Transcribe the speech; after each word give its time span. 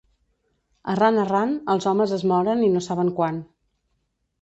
Errant, 0.93 1.19
errant, 1.25 1.53
els 1.75 1.89
homes 1.93 2.17
es 2.19 2.25
moren 2.35 2.67
i 2.69 2.73
no 2.79 2.85
saben 2.89 3.15
quan. 3.21 3.43